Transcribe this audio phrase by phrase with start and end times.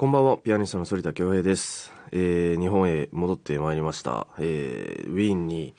[0.00, 1.92] こんばんは、ピアニストの反田恭平です。
[2.10, 4.28] えー日本へ戻ってまいりました。
[4.38, 5.74] えーウィーンに、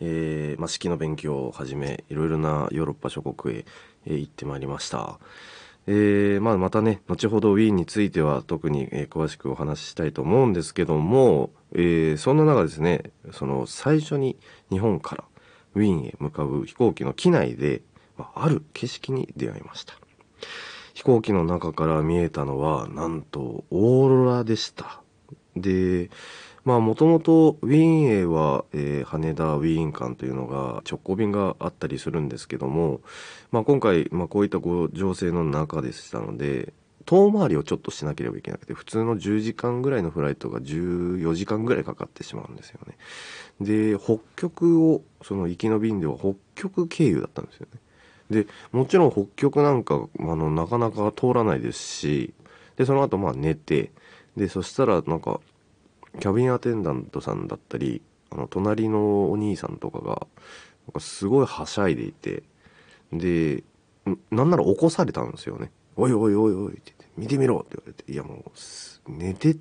[0.00, 3.64] えーま、式の勉強をはじめ、いろいろなヨーロッパ諸国へ、
[4.06, 5.18] えー行ってまいりました。
[5.86, 14.38] えーまあ、またね、後ほどウィーンについては特に、えー詳しくお話ししたいと思うんですけども、えーそんな中ですね、その最初に
[14.70, 15.24] 日本から
[15.74, 17.82] ウィーンへ向かう飛行機の機内で、
[18.16, 19.92] まあ、ある景色に出会いました。
[20.96, 25.02] 飛行機の中から見えたのはなんとオーロラでした。
[25.54, 26.08] で
[26.64, 33.02] まあもともとウィーンへは、えー羽田ウィーン間というのが直行便があったりするんですけども、
[33.52, 36.72] まあ、今回、まあ、こういったご情勢の中でしたので
[37.04, 42.96] 遠回りをちょっとしなければいけなくて普通の10時間ぐらいのフライトが14時間ぐらいかかってしまうんですよね。
[43.60, 47.80] で北極をその行きの便では北極経由だったんですよね。
[48.30, 52.34] でもちろん北極なんかあのなかなか通らないですし
[52.76, 53.92] でその後まあ寝て
[54.36, 55.40] でそしたらなんか
[56.20, 60.18] キャビンアテンダントさんだったりあの隣のお兄さんとかがなん
[60.94, 62.42] かすごいはしゃいでいて
[63.12, 63.62] で
[64.30, 68.44] なんなら起こされたんですよね「おいおいおいおい」って言って「見てみろ」って言われていやも
[69.06, 69.56] う寝て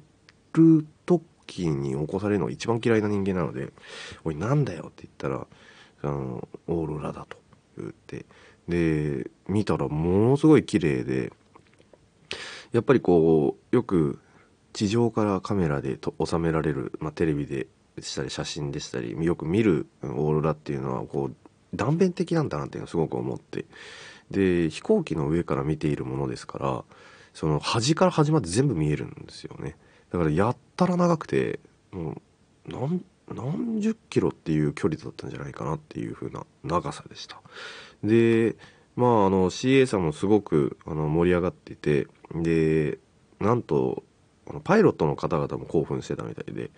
[0.53, 3.71] る時に起こされるのが一番嫌いな人間なので
[4.23, 5.47] 「おいなんだよ」って言ったら
[6.03, 7.38] 「あのオーロラだ」と
[7.77, 8.25] 言って
[8.67, 11.31] で見たらものすごい綺麗で
[12.71, 14.19] やっぱりこうよく
[14.73, 17.67] 地上からカメラでと収められる、まあ、テレビで
[17.99, 21.36] したり写真でしたりよく見るオーロラっていうのはこう
[21.73, 23.66] 断片的なんだなっていうのをすごく思って
[24.31, 26.83] で飛行機の上から見ているものですから
[27.33, 29.75] その端から端まで全部見えるんですよね。
[30.11, 31.59] だからやったら長くて
[31.91, 32.21] もう
[32.67, 37.41] 何何十キロっていう距離だったんじゃないかなっていう風な長さでした。
[38.06, 38.56] で
[38.95, 43.00] まああの CA さんもすごくあの盛り上がっててで
[43.39, 44.03] なんと
[44.48, 46.72] あのパイロットの方々も興奮してたみたいで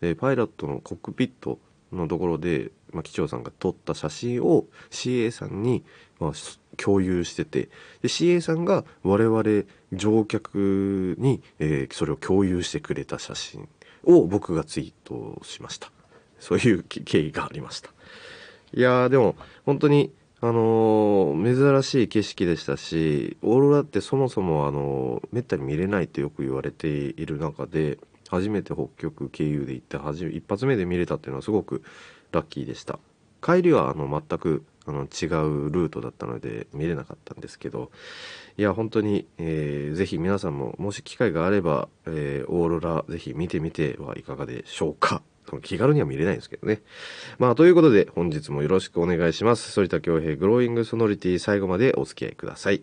[0.00, 1.58] でパイロットのコックピット
[1.92, 5.84] のところで、まあ、機長さんが撮った写真を CA さんに、
[6.18, 6.32] まあ、
[6.76, 7.68] 共有してて
[8.00, 13.68] で CA さんが我々乗客に、えーそれを共有してくれた写真
[14.04, 15.92] を僕がツイートしました。
[16.40, 17.90] そういう経緯がありました。
[18.74, 20.12] いやでも本当に
[20.44, 27.98] あの珍しい景色でしたしオーロラってそもそもあのーめったに見れないってよく言われている中で
[28.28, 31.84] 初めて北極経由で行って初一発目で見れたっていうのはすごく
[32.32, 32.98] ラッキーでした。
[33.40, 35.26] 帰りはあの全くあの違
[35.66, 37.90] うルートだったので見れなかったんですけど
[38.56, 45.22] いや本当に、えーぜひ皆さんももし機会があれば、えーオーロラぜひ見てみてはいかがでしょうか。
[45.60, 46.80] 気軽には見れないんですけどね。
[47.38, 49.72] まあということで本日もよろしくお願いします。
[49.78, 52.82] 反田恭平グローイングソノリティ最後までお付き合いください.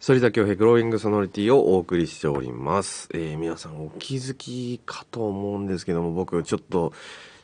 [0.00, 6.92] 反田恭平グローイングソノリティをお送りしております、えー皆さんお気づきかと思うんですけども僕ちょっと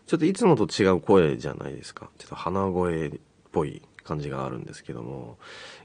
[0.07, 2.11] ちょっといつもと違う声じゃないですか。
[2.19, 3.13] ちょっと鼻声っ
[3.53, 5.39] ぽい感じがあるんですけども。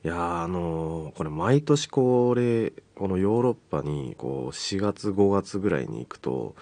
[0.03, 6.53] いやーあのーこれ毎年これこのヨーロッパにこう4月5月ぐらいに行くと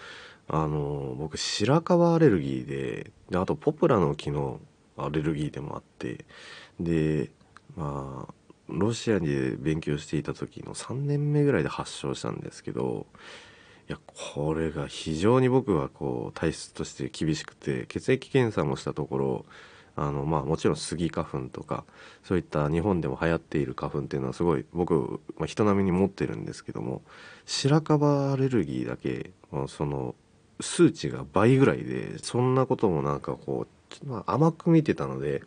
[0.47, 4.59] あの僕白樺アレルギーでであとポプラの木の
[4.97, 6.25] アレルギーでもあって
[6.79, 7.31] で
[7.75, 8.33] まあ
[8.67, 13.07] ロシアで勉強していた時の3年目ぐらいで発症したんですけど
[13.89, 19.45] いやこれが非常に僕はこう体質として厳しくて血液検査もしたところ
[19.97, 21.83] あのまあもちろんスギ花粉とか
[22.23, 27.01] そういった日本でも流行っている花粉っていうのはすごい僕、まあ、人並みに持ってるんですけども
[27.45, 30.15] 白樺アレルギーだけまあその
[30.59, 33.67] 数値が倍ぐらいでそんなこともなんかこ
[34.03, 35.41] うまあ甘く見てたので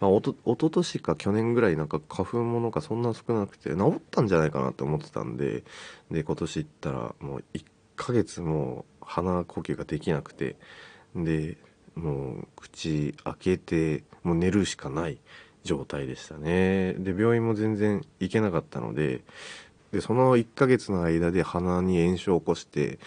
[0.00, 5.64] まあ、おと一昨年か去年ぐらいなんか花粉ものがそんな少なくて治ったんじゃないかなって思ってたんで
[6.10, 7.64] で今年行ったらもう1
[7.96, 10.56] ヶ月も鼻呼吸ができなくて
[11.14, 11.58] で
[11.94, 15.18] もう口開けてもう寝るしかない
[15.64, 16.94] 状態でしたね。
[16.94, 19.22] で病院も全然行けなかったので
[19.92, 22.98] でその1ヶ月の間で鼻に炎症を起こして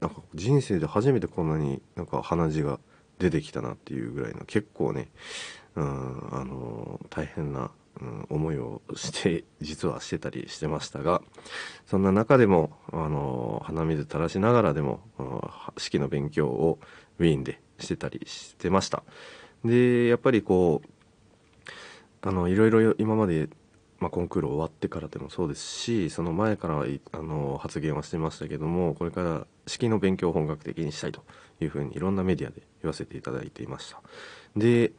[0.00, 2.78] なんか人生で初めてこんなになんか鼻血が
[3.18, 5.08] 出てきたなっていうぐらいの結構ね
[5.78, 11.20] うん、あの大変な、うん、思いをして実はしてたりしてましたが
[11.86, 15.00] そんな中でもあの鼻水垂らしながらでも
[15.76, 16.78] 式の勉強を
[17.18, 19.02] ウィーンでしてたりしてました。
[19.64, 20.88] でやっぱりこう
[22.22, 23.48] あのいろいろ今まで、
[23.98, 31.24] まあ、コンクール終わってからでもそうですしその前からいあの発言はしてましたけどもこれから式の勉強を本格的にしたいと
[31.60, 34.00] いうふうにいろんなメディアで言わせていただいていました。
[34.56, 34.92] で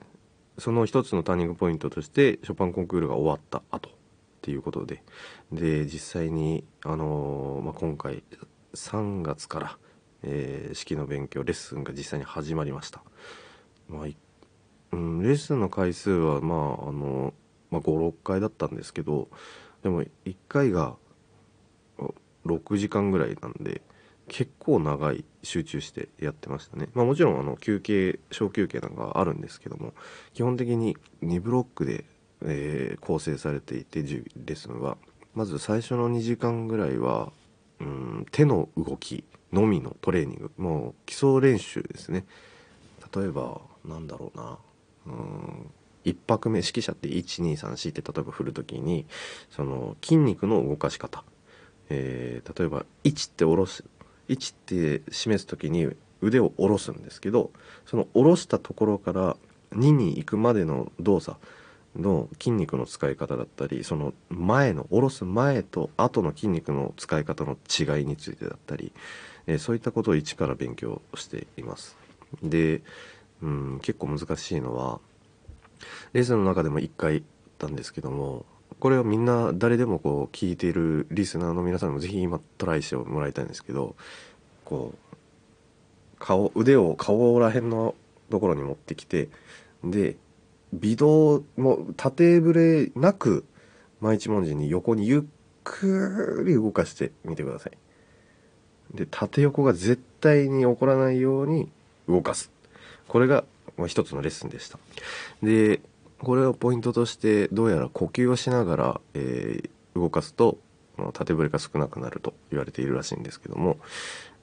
[0.60, 3.92] その一つのターニングポイントとしてショパンコンクールが終わった後っ
[4.42, 5.04] ていうことで。
[5.52, 8.24] で実際に、あのまあ、今回
[8.74, 9.78] 3月から、
[10.24, 13.02] えー式の勉強レッスンが実際に始まりました、
[13.88, 14.16] まあい
[14.92, 17.34] うん、レッスンの回数はまああの、
[17.72, 19.30] まあ、56回だったんですけど
[19.82, 20.96] でも1回が
[22.46, 23.82] 6時間ぐらいなんで
[24.30, 29.94] 結構長い集中してやってましたね、まあ、もちろんあの休憩小休憩なんかはあるんですけども
[30.34, 32.06] 基本的に2ブロックで、
[32.46, 34.98] えー構成されていてレッスンは。
[35.36, 37.32] まず最初の2時間ぐらいは
[37.80, 40.52] うん手の動きのみのトレーニング。
[40.58, 42.26] もう基礎練習ですね。
[43.16, 44.58] 例えばなんだろうな。
[45.08, 45.72] うん
[46.06, 49.06] 1拍目指揮者って1234って例えば振る時に
[49.50, 51.24] その筋肉の動かし方、
[51.90, 53.84] えー例えば1って下ろす。
[54.30, 55.90] 1って示す時に
[56.22, 57.52] 腕を下ろすんですけど
[57.86, 59.38] その下ろしたところから
[59.72, 61.38] 2に行くまでの動作
[61.96, 68.94] の筋肉の使い方だったりその前の下ろす前と後の筋肉の使い方の違いについてだったり、
[69.48, 71.98] えそういったことを一から勉強しています。
[72.44, 72.82] で、
[73.42, 75.00] うん、結構難しいのは
[76.14, 77.22] レッスの中でも1回あっ
[77.58, 78.46] たんですけども
[78.80, 83.96] これはみんな誰でもこう聞いているリスナーの皆さんもぜひ今トライしてもらいたいんですけど
[84.66, 85.16] こう
[86.20, 87.96] 顔腕を顔らへんの
[88.30, 89.30] ところに持ってきて
[89.84, 90.18] で
[90.74, 93.46] 微動も縦ブレなく
[94.02, 95.22] 毎一文字に横にゆっ
[95.64, 97.78] くり動かしてみてください。
[98.94, 101.70] で縦横が絶対に起こらないように
[102.08, 102.52] 動かす
[103.08, 103.44] これが
[103.88, 104.80] 一つのレッスンでした
[105.44, 105.80] で
[106.20, 110.58] これをポイントとしてどうやら呼吸をしながら、えー動かすと
[111.14, 113.78] 縦ブレが少なくなると言われているらしいんですけども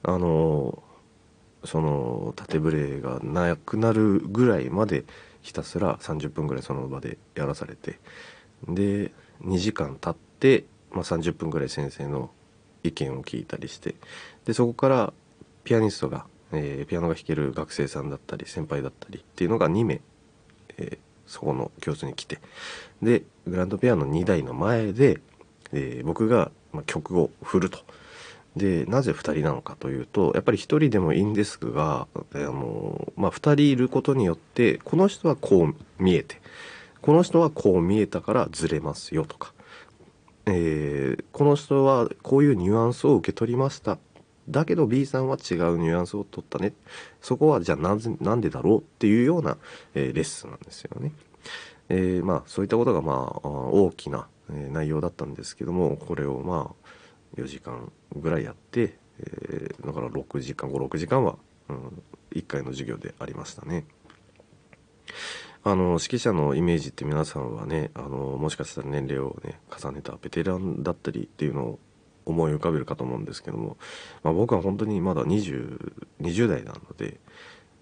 [0.03, 0.81] あの
[1.63, 5.05] その縦ブレがなくなるぐらいまで
[5.41, 7.99] ひたすら30分ぐらいその場でやらされて
[8.67, 9.11] で
[9.43, 12.31] 2時間経って、まあ、30分ぐらい先生の
[12.83, 13.95] 意見を聞いたりして
[14.45, 15.13] でそこから
[15.63, 20.01] ピアニストが、えーピアノが弾ける学生さんだったり先輩だったりっていうのが2名、
[20.77, 22.39] えーそこの教室に来て
[23.01, 25.19] でグランドピアノ2台の前で、
[25.73, 27.79] えー僕が、ま、曲を振ると。
[28.55, 36.41] でなぜ2人なのかというとやっぱり1人でもいいんですがあの、まあ、2人いることによってこの人はこう見えて
[37.01, 39.53] この人はこう見えたからずれますよとか、
[40.47, 43.99] えーこの人はこういうニュアンスを受け取りました
[44.49, 46.73] だけど B さんは違うニュアンスを取ったね
[47.21, 49.57] そこはじゃあなんでだろうっていうような、
[49.93, 51.11] えーレッスンなんですよね。
[51.89, 61.37] えーまあそういったことがまあ大きな、え内容だったんですけどもこれをまあ4時間ぐらいやって、えーだから6時間56時間は、
[61.69, 62.03] うん、
[62.33, 63.85] 1回の授業でありましたね。
[65.63, 71.79] あの指揮者のイメージって皆さんはねあのもしかしたら年齢をね重ねたベテランだったりっていうのを
[72.29, 73.77] 思い浮かべるかと思うんですけども、
[74.23, 77.19] まあ、僕は本当にまだ 20, 20代なので、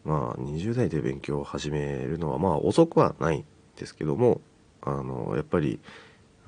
[0.04, 3.46] まあ、20代で勉強を始めるのはまあ遅くはないん
[3.78, 4.42] ですけども
[4.82, 5.80] あのやっぱり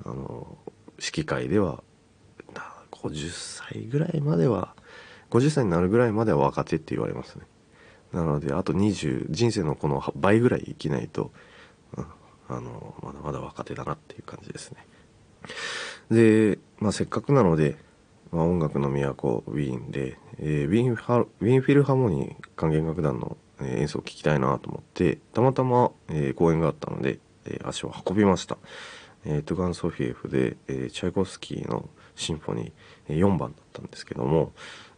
[0.04, 0.56] あの
[0.98, 1.82] 指揮会では
[2.90, 4.74] 50歳ぐらいまでは
[5.30, 7.44] 50歳になるぐらいまでは若手って言われますね。
[8.12, 11.30] なのであと20人生のこの倍ぐらい生きないと、
[11.96, 12.06] うん
[12.50, 14.78] あのまだまだ若手だなっていう感じですね。
[16.10, 17.76] で、まあ、せっかくなので、
[18.32, 28.58] まあ、音楽の都ウィーンで、えーウィーンウィンフィルハーモニー管弦楽団の、演奏を聴きたいなと思ってたまたま、えー公演があったので、えー足を運びました、
[29.24, 34.52] えートゥガン・ソフィエフで、えーチャイコフスキーのシンフォニー4番だったんですけども、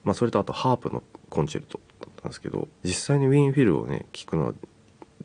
[0.05, 4.55] まあ、それとあとハープのコンチェルトだったんですけど実際にウィーンフィルをね聴くのは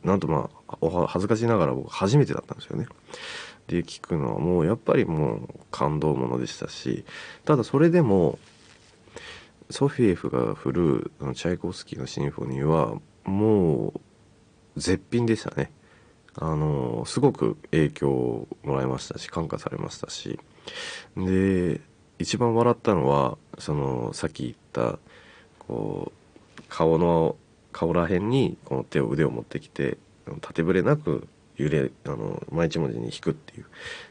[0.04, 2.86] なんとまあ恥ずかしながら僕初めてだったんですよね。
[3.68, 7.04] で聞くのはもうやっぱりもう感動ものでしたし
[7.44, 8.38] ただそれでも
[9.70, 12.94] ソフィエフが振るチャイコフスキーのシンフォニーは
[13.24, 13.88] も
[14.76, 15.72] う絶品でしたね。
[16.38, 20.38] あのすごく影響をもらいましたし感化されましたし
[21.16, 21.80] で
[22.18, 24.98] 一番笑ったのはそのさっき言った
[25.66, 26.12] こ
[26.58, 27.36] う顔の
[27.72, 29.96] 顔らへんにこの手を腕を持ってきて
[30.42, 33.66] 縦ぶれなく揺れあの毎一文字に弾くっていう、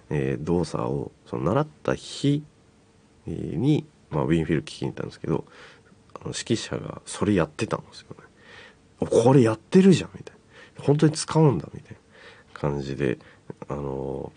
[0.10, 2.44] えー動作をその習った日
[3.26, 5.46] に、まあ、ウィンフィル聞きに行ったんですけど
[6.14, 8.26] あの指揮者がそれやってたんですよね。
[9.00, 10.36] これやってるじゃんみたい
[10.78, 13.18] な本当に使うんだみたいな感じで
[13.68, 14.32] あの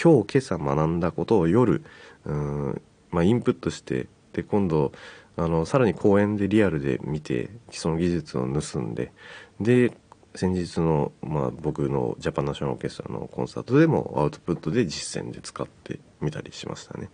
[0.00, 1.82] 今日今朝学んだことを夜
[2.24, 4.92] うん、まあ、インプットしてで今度
[5.36, 9.12] あのさらに公園でリアルで見てその技術を盗んで
[9.60, 9.92] で
[10.34, 17.10] 先日の、まあ、僕のジャパンナショナルオーケストラのコンサートでもアウトプットで実践で使ってみたりしましたね。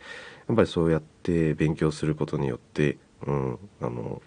[0.48, 4.20] やっぱりそうやって勉強することによって、うん、あの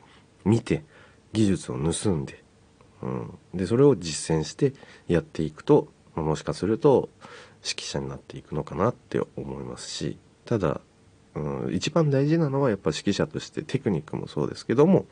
[0.43, 0.83] 見て
[1.33, 2.43] 技術を盗んで、
[3.01, 4.73] うん、でそれを実践して
[5.07, 7.09] やっていくと、まもしかすると
[7.63, 10.81] 指揮者になっていくのかなって思いますしただ、
[11.35, 15.05] うん、一番大事なのはやっぱ指揮者としてテクニックもそうですけども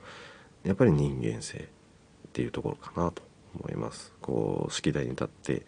[0.63, 1.61] やっぱり人間性っ
[2.33, 3.21] ていうところかなと
[3.59, 4.13] 思います。
[4.21, 5.65] こう指揮台に立って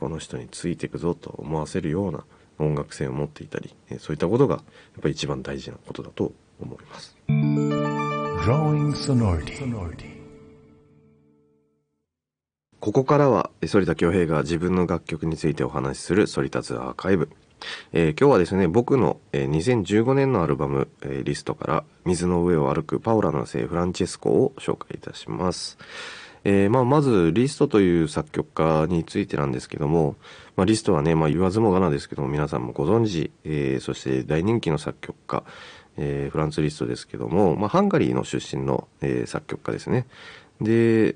[0.00, 2.24] この人についていくぞと思わせるような
[2.58, 4.64] 音楽性を持っていたりえそういったことがやっ
[5.02, 7.16] ぱり一番大事なことだと思います.
[12.80, 17.28] ここからはえ反田恭平が自分の楽曲についてお話しする反田ツアーカイブ、
[17.92, 25.78] えー今日はですね僕の、えー2015年のアルバム、えーリストから「水の上を歩くパオラの聖フランチェスコ」を紹介いたします、
[26.44, 30.16] えーまあ、まずリストという作曲家についてなんですけども、
[30.56, 35.44] まあ、リストはね、まあ、言わずもがなですけども皆さんもご存知、えーそして大人気の作曲家、
[35.96, 40.06] えーフランツ・リストですけども、まあ、ハンガリーの出身の、えー作曲家ですね
[40.60, 41.14] で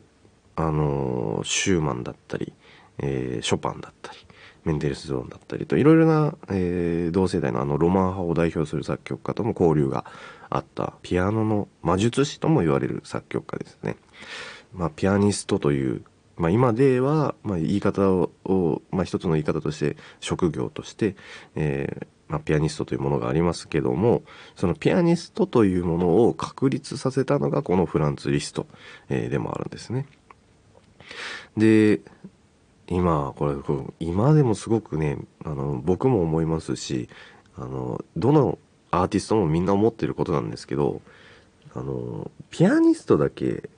[0.54, 2.52] あのシューマンだったり、
[2.98, 4.18] えーショパンだったり
[4.64, 10.04] メンデルスゾーンだったりといろいろな、えー同世代のあのロマン派を代表する作曲家とも交流が
[10.50, 13.96] あったピアノの魔術師とも言われる作曲家ですね。
[14.72, 16.02] まあ、ピアニストという、
[16.36, 21.16] まあ、今では、まあ、言い方を、まあ、一つの言い方として職業として、
[21.54, 24.22] えーまあ、ピアニストというものがありますけども
[24.56, 28.66] そのピアニストというものを確立させたのがこのフランツ・リスト、
[29.08, 30.06] えーでもあるんですね。
[31.56, 32.00] で
[32.88, 33.56] 今これ
[34.00, 37.08] 今でもすごくねあの僕も思いますし
[37.56, 38.58] あのどの
[38.90, 41.00] アーティストもみんな思ってることなんですけど
[41.74, 43.68] あのピアニストだけ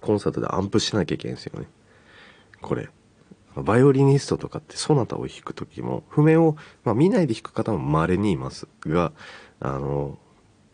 [0.00, 1.66] コンサートでアンプしなきゃいけないんですよね。
[2.60, 2.88] これ。
[3.56, 9.12] バイオリニストとかってソナタを弾く時も譜面を、まあ、見ないで弾く方も稀にいますが
[9.58, 10.18] あの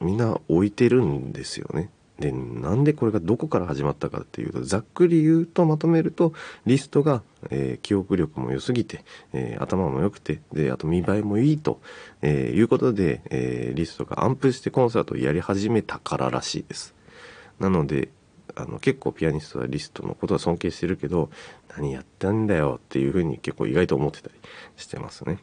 [0.00, 1.90] みんな置いてるんですよね。
[2.18, 6.32] でなんでこれがどこから始まったかっていうとざっくり言うとまとめると
[6.64, 9.04] リストが、えー記憶力も良すぎて、
[9.34, 11.80] えー頭も良くてであと見栄えもいいと、
[12.22, 16.94] えーいうことで、えーリストがアンプしてコンサートをやり始めたかららしいです。
[17.60, 18.08] なので
[18.56, 21.30] あの結構ピアニストはリストのことは尊敬してるけど
[21.76, 24.34] 何やってんだよっていうふうに結構意外と思ってたり
[24.76, 25.38] してますね。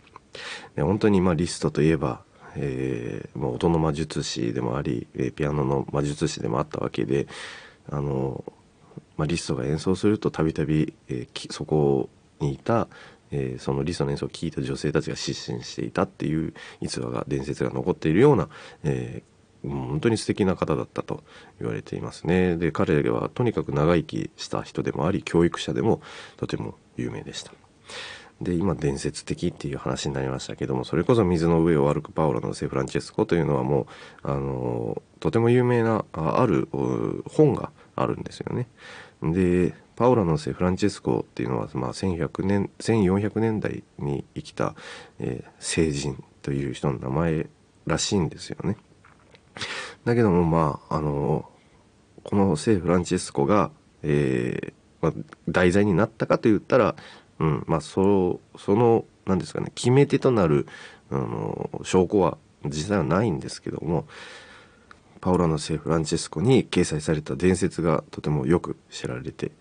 [0.75, 2.23] で本当にまあリストといえば
[2.55, 7.27] えーまあ、音の魔術師でもあり、えピアノの魔術師でもあったわけで
[7.89, 8.43] あの、
[9.17, 10.93] まあ、リストが演奏するとたびたび
[11.49, 12.87] そこにいた、
[13.31, 18.49] えーそのリストの演奏を聴いた女性たちが失神していたっていう逸話が伝説が残っているような、
[18.83, 19.32] えー
[19.63, 21.23] 本当に素敵な方だったと
[21.59, 26.01] 言われていますねで彼はとにかく長生きした人でもあり教育者でも
[26.37, 27.53] とても有名でした
[28.41, 33.87] で今伝説的っていう話になりましたけどもそれこそ水の上を歩くパオロの聖フランチェスコというのはも
[34.23, 36.67] うあのとても有名なあある
[37.29, 38.67] 本があるんですよね。
[39.21, 44.75] でパオロの聖フランチェスコっていうのは、まあ、1100年1400年代に生きた、
[45.19, 47.47] えー聖人という人の名前
[47.85, 48.75] らしいんですよね。
[50.05, 51.49] だけどもまああの
[52.23, 55.13] この聖フランチェスコが、えーまあ、
[55.49, 56.95] 題材になったかと言ったら、
[57.39, 60.67] うんまあ、そその何ですかね決め手となる
[61.11, 64.05] あの証拠は実際はないんですけども
[65.19, 69.51] パオラの聖フランチェスコに掲載された伝説がとてもよく知られて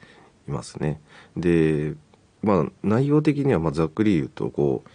[0.48, 1.00] いますね。
[1.36, 1.94] で
[2.42, 4.88] まあ内容的にはまあざっくり言うとこう、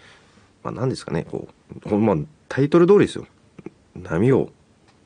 [0.63, 1.47] まあ、何ですかねこ
[1.85, 2.15] うまあ
[2.49, 3.27] タイトル通りですよ。
[3.95, 4.49] 波を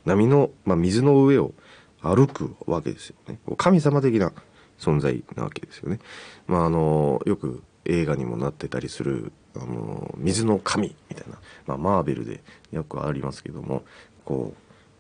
[0.06, 1.54] 波の、まあ、水の上を
[2.02, 3.40] 歩くわけですよね。
[3.46, 4.34] こう神様的な
[4.80, 6.00] 存在なわけですよね。
[6.48, 12.42] まああのよく映画にもなってたりするあの水の神みたいな、まあ、マーベルで
[12.72, 13.84] よくありますけども
[14.24, 14.54] こ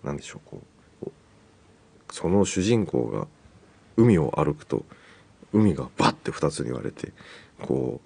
[0.03, 0.61] うなんでしょうこ
[1.01, 1.11] うこ
[2.09, 3.27] うその主人公が
[3.97, 4.83] 海を歩くと
[5.53, 7.11] 海がバッて2つに割れて
[7.61, 8.01] こ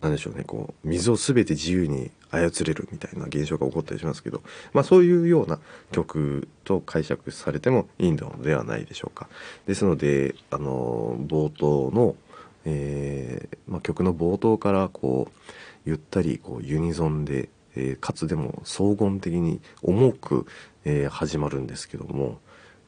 [0.00, 5.58] うなんでしょうねこう水を全て自由に操れるみたいな現象が起こったりしますけど、まあ、そういうような
[5.92, 9.28] 曲と解釈されてもいいのではないでしょうか。
[9.66, 12.16] ですのであの冒頭の、
[12.64, 15.50] えーまあ、曲の冒頭からこう
[15.84, 20.46] ゆったりこうユニゾンで、えーかつでも荘厳的に重く、
[20.84, 22.38] えー始まるんですけども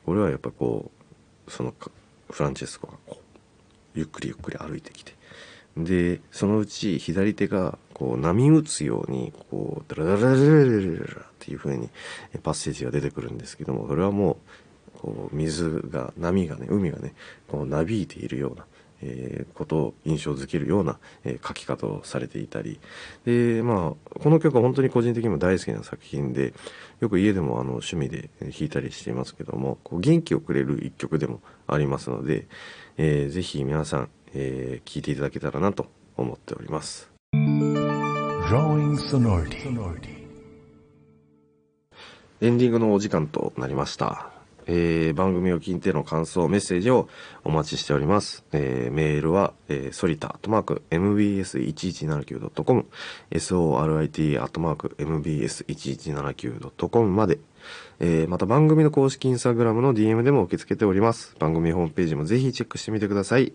[0.05, 0.91] これはやっぱこ
[1.47, 1.75] うその
[2.31, 3.39] フランチェスコがこう
[3.95, 5.13] ゆっくりゆっくり歩いてきて
[5.77, 11.89] でそのうち左手がこう波打つようにこうダラダラダラダラダラっていう風に
[12.43, 14.39] パッセージが出てくるんですけどもそれはも
[14.95, 17.15] うこう水が波がね海がね
[17.49, 18.67] こうなびいているような、
[19.03, 22.79] えーことを印象づけるような、えー書き方をされていたり
[23.25, 26.53] でまあこの曲は本当に個人的にも大好きな作品で
[27.01, 32.47] よく家でもあの趣味で弾いたりしていますけどもこう元気をくれる一曲でもありますので、
[32.97, 35.87] えーぜひ皆さん、えー聴いていただけたらなと
[36.17, 37.08] 思っております。
[38.49, 39.69] Drawing Sonority.
[42.41, 44.31] エンディングのお時間となりました。
[44.67, 47.11] えー番組を聞いての感想、メッセージを
[47.45, 48.47] お待ちしております。
[48.53, 52.87] えーメールは、えー、ソリタ、アットマーク、mbs1179.com、
[53.33, 57.39] sorita、アットマーク、mbs1179.com まで、
[58.01, 61.37] えーまた番組の公式インスタグラムの DM でも受け付けております。
[61.39, 63.53] 番組ホームページもぜひチェックしてみてください。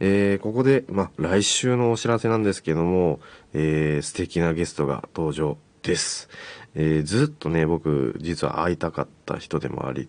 [0.00, 3.20] えーここで、まあ、来週のお知らせなんですけども、
[3.52, 6.28] えー素敵なゲストが登場です。
[6.74, 10.08] えーずっとね、僕、実は会いたかった人でもあり、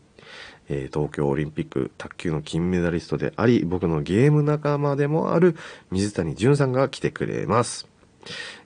[0.69, 5.55] えー東京オリンピック卓球の金メダリストであり、僕のゲーム仲間でもある
[5.91, 7.88] 水谷隼さんが来てくれます。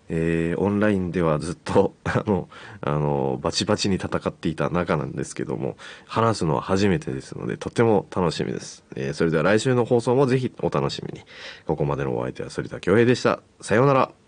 [0.10, 2.50] えーオンラインではずっと、 あの、
[2.82, 8.84] あの、バチバチに戦っていた仲なんですけども、話すのは初めてですので、とても楽しみです。
[8.96, 11.26] えーそれでは来週の放送もぜひお楽しみに。
[11.66, 13.42] ここまでのお相手は反田恭平でした。
[13.62, 14.25] さようなら。